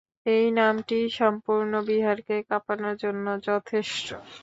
[0.27, 4.07] এই নামটিই সম্পূর্ণ বিহারকে কাঁপানোর জন্য যথেষ্ট।